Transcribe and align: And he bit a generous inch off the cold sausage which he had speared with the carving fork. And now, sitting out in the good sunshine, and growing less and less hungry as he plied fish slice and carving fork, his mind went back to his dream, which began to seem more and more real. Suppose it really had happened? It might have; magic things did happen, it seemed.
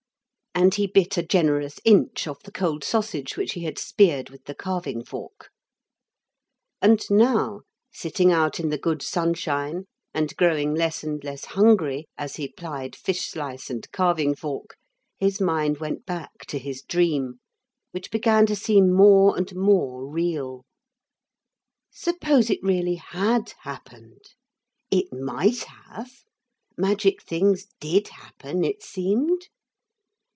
And 0.53 0.75
he 0.75 0.85
bit 0.85 1.17
a 1.17 1.23
generous 1.23 1.79
inch 1.85 2.27
off 2.27 2.43
the 2.43 2.51
cold 2.51 2.83
sausage 2.83 3.37
which 3.37 3.53
he 3.53 3.63
had 3.63 3.79
speared 3.79 4.29
with 4.29 4.43
the 4.43 4.53
carving 4.53 5.01
fork. 5.01 5.49
And 6.81 7.01
now, 7.09 7.61
sitting 7.93 8.33
out 8.33 8.59
in 8.59 8.67
the 8.67 8.77
good 8.77 9.01
sunshine, 9.01 9.85
and 10.13 10.35
growing 10.35 10.75
less 10.75 11.05
and 11.05 11.23
less 11.23 11.45
hungry 11.45 12.09
as 12.17 12.35
he 12.35 12.49
plied 12.49 12.97
fish 12.97 13.27
slice 13.29 13.69
and 13.69 13.89
carving 13.93 14.35
fork, 14.35 14.75
his 15.17 15.39
mind 15.39 15.77
went 15.77 16.05
back 16.05 16.39
to 16.49 16.59
his 16.59 16.81
dream, 16.81 17.39
which 17.91 18.11
began 18.11 18.45
to 18.47 18.55
seem 18.55 18.91
more 18.91 19.37
and 19.37 19.55
more 19.55 20.05
real. 20.05 20.65
Suppose 21.91 22.49
it 22.49 22.61
really 22.61 22.95
had 22.95 23.53
happened? 23.61 24.21
It 24.91 25.13
might 25.13 25.63
have; 25.63 26.11
magic 26.77 27.23
things 27.23 27.67
did 27.79 28.09
happen, 28.09 28.65
it 28.65 28.83
seemed. 28.83 29.47